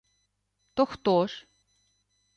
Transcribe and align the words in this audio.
—То 0.75 0.85
хто 0.91 1.17
ж? 1.27 1.47